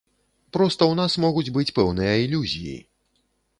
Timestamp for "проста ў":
0.55-0.93